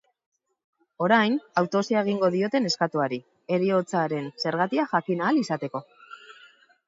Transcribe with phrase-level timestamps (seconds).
[1.07, 3.19] Orain, autopsia egingo diote neskatoari,
[3.57, 5.83] heriotzaren zergatia jakin ahal izateko.